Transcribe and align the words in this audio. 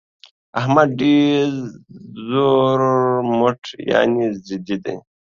احمد 0.59 0.89
ډېر 1.01 1.47
زورمټ 2.27 3.61
يانې 3.89 4.25
ضدي 4.45 4.77
دى. 4.83 4.95